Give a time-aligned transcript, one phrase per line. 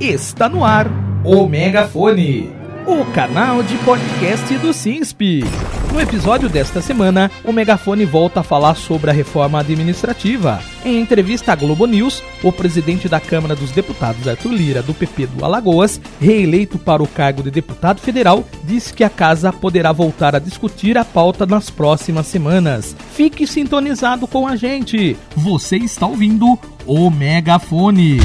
[0.00, 0.88] Está no ar
[1.24, 2.52] o Megafone,
[2.86, 5.42] o canal de podcast do SINSP.
[5.92, 10.60] No episódio desta semana, o Megafone volta a falar sobre a reforma administrativa.
[10.84, 15.26] Em entrevista à Globo News, o presidente da Câmara dos Deputados, Arthur Lira, do PP
[15.26, 20.36] do Alagoas, reeleito para o cargo de deputado federal, disse que a casa poderá voltar
[20.36, 22.94] a discutir a pauta nas próximas semanas.
[23.14, 25.16] Fique sintonizado com a gente.
[25.34, 26.56] Você está ouvindo
[26.86, 28.20] o Megafone.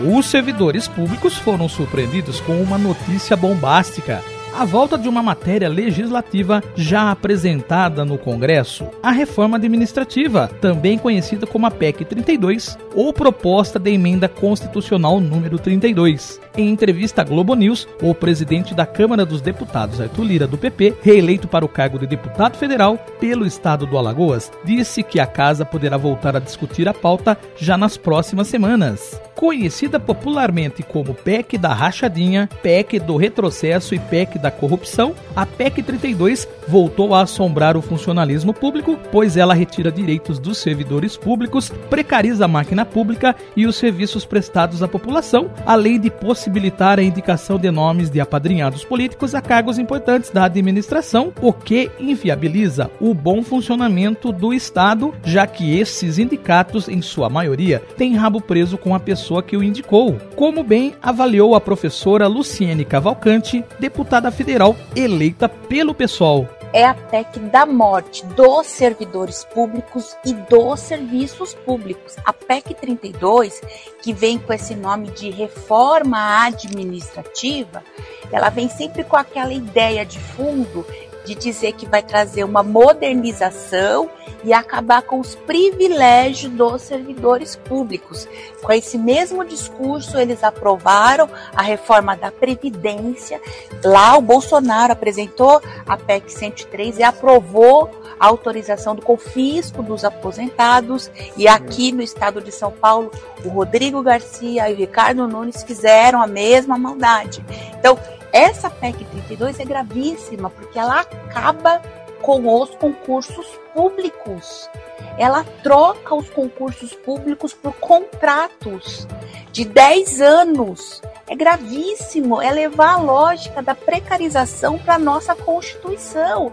[0.00, 4.22] Os servidores públicos foram surpreendidos com uma notícia bombástica
[4.54, 11.46] a volta de uma matéria legislativa já apresentada no Congresso, a reforma administrativa, também conhecida
[11.46, 16.40] como a PEC 32 ou proposta de emenda constitucional número 32.
[16.56, 20.96] Em entrevista à Globo News, o presidente da Câmara dos Deputados, Arthur Lira, do PP,
[21.00, 25.64] reeleito para o cargo de deputado federal pelo estado do Alagoas, disse que a casa
[25.64, 29.18] poderá voltar a discutir a pauta já nas próximas semanas.
[29.34, 35.82] Conhecida popularmente como PEC da rachadinha, PEC do retrocesso e PEC da corrupção, a PEC
[35.82, 42.44] 32 voltou a assombrar o funcionalismo público, pois ela retira direitos dos servidores públicos, precariza
[42.44, 47.70] a máquina pública e os serviços prestados à população, além de possibilitar a indicação de
[47.70, 54.32] nomes de apadrinhados políticos a cargos importantes da administração, o que inviabiliza o bom funcionamento
[54.32, 59.42] do Estado, já que esses indicatos, em sua maioria, têm rabo preso com a pessoa
[59.42, 60.18] que o indicou.
[60.34, 67.38] Como bem avaliou a professora Luciene Cavalcante, deputada federal eleita pelo pessoal é a PEC
[67.38, 72.16] da morte dos servidores públicos e dos serviços públicos.
[72.24, 73.60] A PEC 32,
[74.02, 77.84] que vem com esse nome de reforma administrativa,
[78.30, 80.86] ela vem sempre com aquela ideia de fundo
[81.24, 84.10] de dizer que vai trazer uma modernização
[84.44, 88.28] e acabar com os privilégios dos servidores públicos.
[88.62, 93.40] Com esse mesmo discurso, eles aprovaram a reforma da Previdência.
[93.84, 101.10] Lá, o Bolsonaro apresentou a PEC 103 e aprovou a autorização do confisco dos aposentados.
[101.36, 103.10] E aqui no estado de São Paulo,
[103.44, 107.44] o Rodrigo Garcia e o Ricardo Nunes fizeram a mesma maldade.
[107.78, 107.98] Então,
[108.32, 111.80] essa PEC 32 é gravíssima porque ela acaba
[112.22, 114.70] com os concursos públicos.
[115.18, 119.06] Ela troca os concursos públicos por contratos
[119.50, 121.02] de 10 anos.
[121.32, 126.52] É gravíssimo, é levar a lógica da precarização para a nossa Constituição.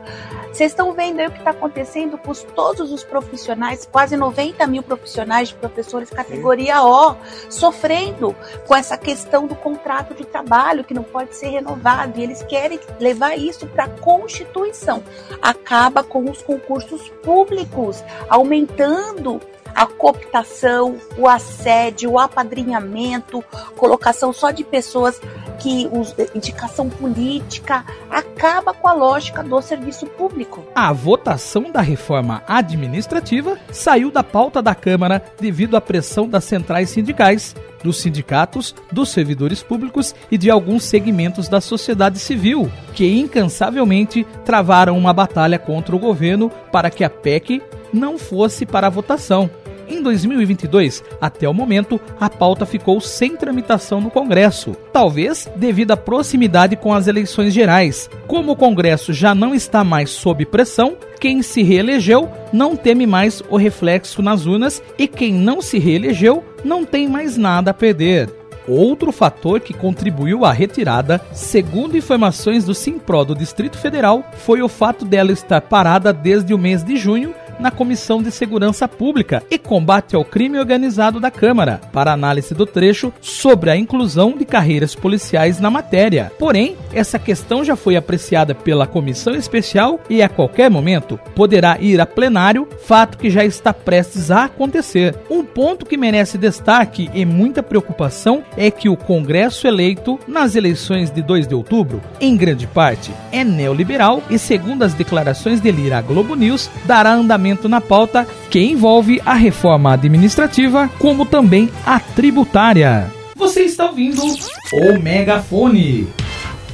[0.54, 4.82] Vocês estão vendo aí o que está acontecendo com todos os profissionais, quase 90 mil
[4.82, 7.18] profissionais de professores categoria O,
[7.50, 8.34] sofrendo
[8.66, 12.18] com essa questão do contrato de trabalho que não pode ser renovado.
[12.18, 15.04] E eles querem levar isso para a Constituição.
[15.42, 19.42] Acaba com os concursos públicos, aumentando
[19.76, 23.44] a cooptação, o assédio, o apadrinhamento,
[23.76, 25.20] colocação só de pessoas
[25.60, 30.64] que os, indicação política acaba com a lógica do serviço público.
[30.74, 36.90] A votação da reforma administrativa saiu da pauta da Câmara devido à pressão das centrais
[36.90, 44.26] sindicais, dos sindicatos, dos servidores públicos e de alguns segmentos da sociedade civil, que incansavelmente
[44.46, 47.62] travaram uma batalha contra o governo para que a PEC
[47.94, 49.50] não fosse para a votação.
[49.90, 55.98] Em 2022, até o momento, a pauta ficou sem tramitação no Congresso, talvez devido à
[55.98, 58.08] proximidade com as eleições gerais.
[58.28, 63.42] Como o Congresso já não está mais sob pressão, quem se reelegeu não teme mais
[63.50, 68.30] o reflexo nas urnas e quem não se reelegeu não tem mais nada a perder.
[68.68, 74.70] Outro fator que contribuiu à retirada, segundo informações do Simpro do Distrito Federal, foi o
[74.70, 79.58] fato dela estar parada desde o mês de junho na Comissão de Segurança Pública e
[79.58, 84.96] Combate ao Crime Organizado da Câmara, para análise do trecho sobre a inclusão de carreiras
[84.96, 86.32] policiais na matéria.
[86.40, 92.00] Porém, essa questão já foi apreciada pela comissão especial e a qualquer momento poderá ir
[92.00, 95.16] a plenário, fato que já está prestes a acontecer.
[95.30, 101.12] Um ponto que merece destaque e muita preocupação é que o Congresso eleito nas eleições
[101.12, 105.98] de 2 de outubro, em grande parte, é neoliberal e, segundo as declarações de Lira
[105.98, 112.00] à Globo News, dará andamento na pauta que envolve a reforma administrativa, como também a
[112.00, 113.12] tributária.
[113.36, 116.08] Você está ouvindo o Megafone.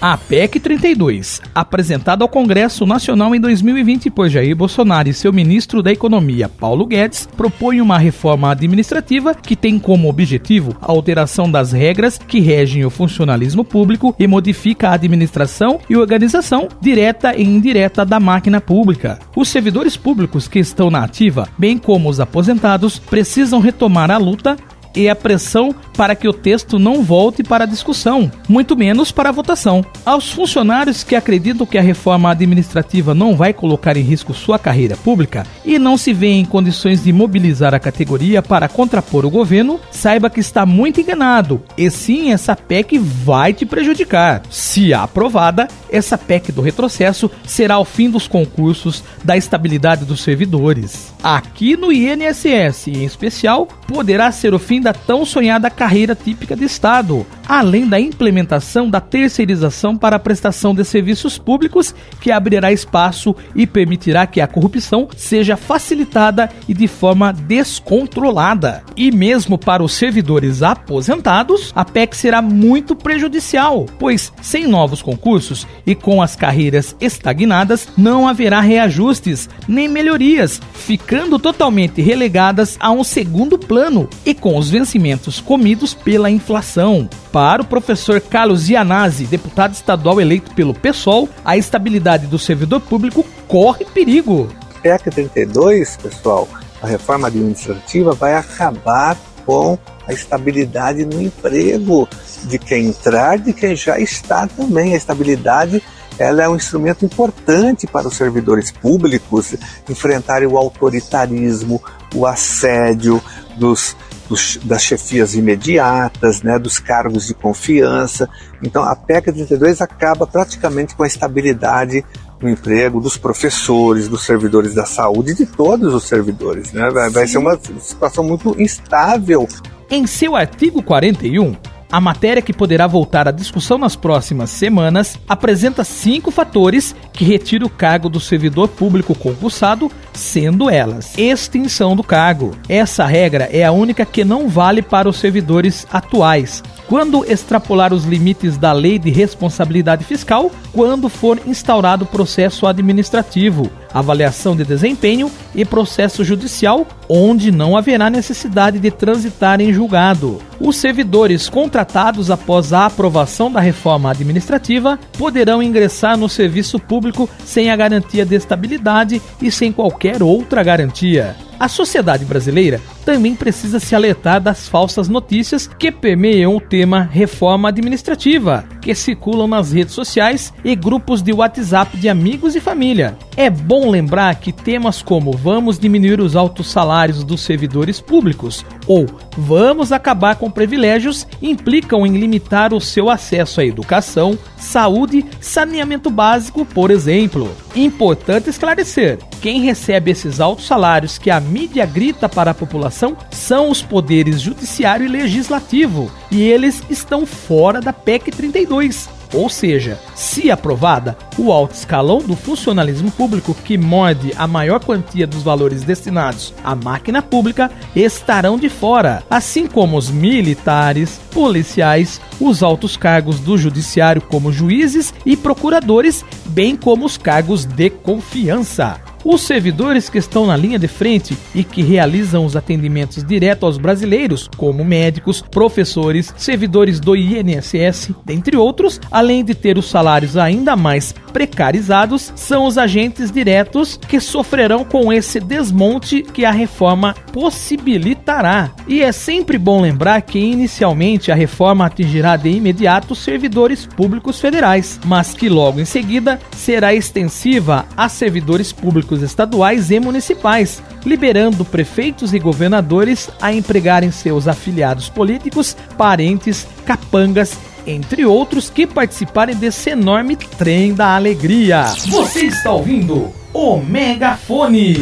[0.02, 5.82] A PEC 32, apresentada ao Congresso Nacional em 2020 por Jair Bolsonaro e seu ministro
[5.82, 11.72] da Economia, Paulo Guedes, propõe uma reforma administrativa que tem como objetivo a alteração das
[11.72, 18.06] regras que regem o funcionalismo público e modifica a administração e organização direta e indireta
[18.06, 19.20] da máquina pública.
[19.36, 24.58] Os servidores públicos que estão na ativa, bem como os aposentados, precisam retomar a luta
[24.96, 29.30] e a pressão para que o texto não volte para a discussão, muito menos para
[29.30, 29.84] a votação.
[30.06, 34.96] Aos funcionários que acreditam que a reforma administrativa não vai colocar em risco sua carreira
[34.98, 39.80] pública e não se vê em condições de mobilizar a categoria para contrapor o governo,
[39.92, 41.64] saiba que está muito enganado.
[41.78, 44.42] E sim, essa PEC vai te prejudicar.
[44.50, 51.14] Se aprovada, essa PEC do retrocesso será o fim dos concursos, da estabilidade dos servidores.
[51.24, 56.64] Aqui no INSS, em especial, poderá ser o fim da tão sonhada carreira típica de
[56.64, 63.36] Estado, além da implementação da terceirização para a prestação de serviços públicos, que abrirá espaço
[63.56, 68.84] e permitirá que a corrupção seja facilitada e de forma descontrolada.
[68.96, 75.66] E mesmo para os servidores aposentados, a PEC será muito prejudicial, pois sem novos concursos
[75.84, 83.04] e com as carreiras estagnadas, não haverá reajustes nem melhorias, ficando totalmente relegadas a um
[83.04, 87.10] segundo plano e com os vencimentos comidos pela inflação.
[87.32, 93.26] Para o professor Carlos Ianazzi, deputado estadual eleito pelo PSOL, a estabilidade do servidor público
[93.48, 94.48] corre perigo.
[94.84, 96.48] PEC 32, pessoal,
[96.84, 102.08] a reforma administrativa vai acabar com a estabilidade no emprego
[102.44, 104.94] de quem entrar, de quem já está também.
[104.94, 105.82] A estabilidade
[106.18, 109.56] ela é um instrumento importante para os servidores públicos
[109.90, 111.82] enfrentarem o autoritarismo,
[112.14, 113.22] o assédio
[113.58, 113.96] dos
[114.28, 118.30] dos, das chefias imediatas, né, dos cargos de confiança.
[118.64, 122.04] Então a PEC 32 acaba praticamente com a estabilidade
[122.42, 126.72] no emprego dos professores, dos servidores da saúde, de todos os servidores.
[126.74, 126.90] Né?
[126.90, 129.48] Vai, vai ser uma situação muito instável.
[129.90, 131.56] Em seu artigo 41,
[131.92, 137.68] a matéria que poderá voltar à discussão nas próximas semanas apresenta cinco fatores que retiram
[137.68, 142.58] o cargo do servidor público concursado, sendo elas: extinção do cargo.
[142.68, 148.06] Essa regra é a única que não vale para os servidores atuais, quando extrapolar os
[148.06, 155.64] limites da lei de responsabilidade fiscal, quando for instaurado processo administrativo, avaliação de desempenho e
[155.64, 160.42] processo judicial, onde não haverá necessidade de transitar em julgado.
[160.60, 167.72] Os servidores contratados após a aprovação da reforma administrativa poderão ingressar no serviço público sem
[167.72, 171.36] a garantia de estabilidade e sem qualquer outra garantia.
[171.58, 177.70] A sociedade brasileira também precisa se alertar das falsas notícias que permeiam o tema reforma
[177.70, 183.18] administrativa, que circulam nas redes sociais e grupos de WhatsApp de amigos e família.
[183.36, 189.08] É bom lembrar que temas como vamos diminuir os altos salários dos servidores públicos ou
[189.36, 196.64] vamos acabar com privilégios implicam em limitar o seu acesso à educação, saúde, saneamento básico,
[196.64, 197.50] por exemplo.
[197.76, 203.72] Importante esclarecer: quem recebe esses altos salários que a mídia grita para a população são
[203.72, 209.10] os poderes judiciário e legislativo, e eles estão fora da PEC 32.
[209.34, 215.28] Ou seja, se aprovada, o alto escalão do funcionalismo público, que morde a maior quantia
[215.28, 222.64] dos valores destinados à máquina pública, estarão de fora, assim como os militares, policiais, os
[222.64, 229.15] altos cargos do judiciário, como juízes e procuradores, bem como os cargos de confiança.
[229.28, 233.80] Os servidores que estão na linha de frente e que realizam os atendimentos direto aos
[233.80, 240.76] brasileiros, como médicos, professores, servidores do INSS, dentre outros, além de ter os salários ainda
[240.76, 248.72] mais precarizados, são os agentes diretos que sofrerão com esse desmonte que a reforma possibilitará.
[248.88, 254.40] E é sempre bom lembrar que inicialmente a reforma atingirá de imediato os servidores públicos
[254.40, 261.66] federais, mas que logo em seguida será extensiva a servidores públicos estaduais e municipais, liberando
[261.66, 269.90] prefeitos e governadores a empregarem seus afiliados políticos, parentes, capangas entre outros que participarem desse
[269.90, 271.86] enorme trem da alegria.
[272.08, 274.96] Você está ouvindo o Megafone.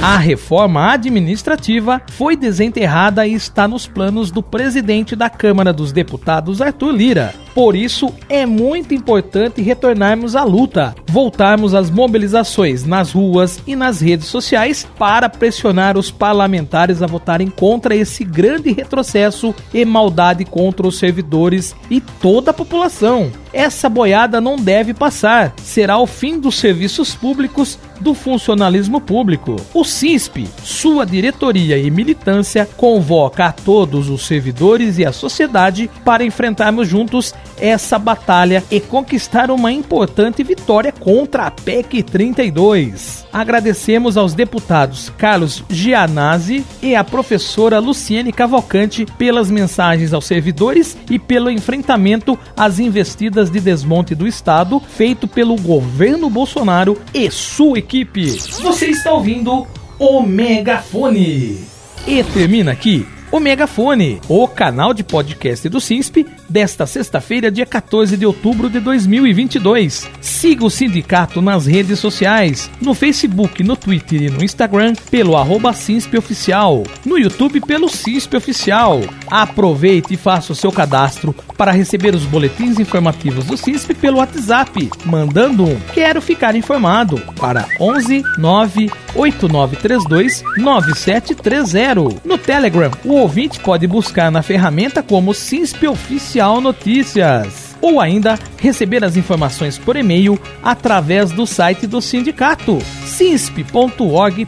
[0.00, 6.62] A reforma administrativa foi desenterrada e está nos planos do presidente da Câmara dos Deputados,
[6.62, 7.34] Arthur Lira.
[7.58, 14.00] Por isso, é muito importante retornarmos à luta, voltarmos às mobilizações nas ruas e nas
[14.00, 20.86] redes sociais para pressionar os parlamentares a votarem contra esse grande retrocesso e maldade contra
[20.86, 23.32] os servidores e toda a população.
[23.52, 25.52] Essa boiada não deve passar.
[25.60, 29.56] Será o fim dos serviços públicos, do funcionalismo público.
[29.74, 36.24] O CISP, sua diretoria e militância, convoca a todos os servidores e a sociedade para
[36.24, 43.26] enfrentarmos juntos essa batalha e conquistar uma importante vitória contra a PEC 32.
[43.32, 51.18] Agradecemos aos deputados Carlos Gianazzi e a professora Luciene Cavalcante pelas mensagens aos servidores e
[51.18, 58.30] pelo enfrentamento às investidas de desmonte do Estado feito pelo governo Bolsonaro e sua equipe.
[58.30, 59.66] Você está ouvindo
[59.98, 61.58] o Megafone.
[62.06, 68.16] E termina aqui o Megafone, o canal de podcast do SINSP, desta sexta-feira, dia 14
[68.16, 70.08] de outubro de 2022.
[70.20, 75.74] Siga o sindicato nas redes sociais, no Facebook, no Twitter e no Instagram, pelo arroba
[76.16, 79.00] Oficial, no YouTube pelo SINSP Oficial.
[79.30, 84.90] Aproveite e faça o seu cadastro para receber os boletins informativos do SINSP pelo WhatsApp,
[85.04, 92.22] mandando um Quero Ficar Informado para 11 9 8932 9730.
[92.24, 97.76] No Telegram, o ouvinte pode buscar na ferramenta como SINSP Oficial Notícias.
[97.80, 104.44] Ou ainda receber as informações por e-mail através do site do sindicato, sinsp.org.br.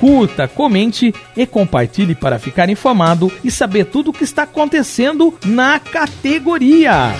[0.00, 5.78] Curta, comente e compartilhe para ficar informado e saber tudo o que está acontecendo na
[5.78, 7.12] categoria.